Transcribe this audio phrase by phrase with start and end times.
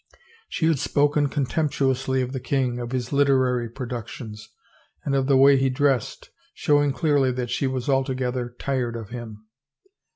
[0.49, 4.49] She had spoken contemptu ously of the king, of his literary productions,
[5.05, 9.45] and of the way he dressed, showing clearly that she was altogether tired of him.